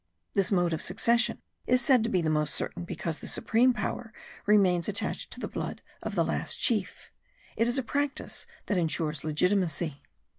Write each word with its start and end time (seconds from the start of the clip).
This 0.33 0.51
mode 0.51 0.73
of 0.73 0.81
succession 0.81 1.43
is 1.67 1.79
said 1.79 2.03
to 2.03 2.09
be 2.09 2.23
the 2.23 2.29
most 2.31 2.55
certain 2.55 2.85
because 2.85 3.19
the 3.19 3.27
supreme 3.27 3.71
power 3.71 4.11
remains 4.47 4.89
attached 4.89 5.29
to 5.29 5.39
the 5.39 5.47
blood 5.47 5.83
of 6.01 6.15
the 6.15 6.25
last 6.25 6.55
chief; 6.59 7.11
it 7.55 7.67
is 7.67 7.77
a 7.77 7.83
practice 7.83 8.47
that 8.65 8.79
insures 8.79 9.23
legitimacy. 9.23 10.01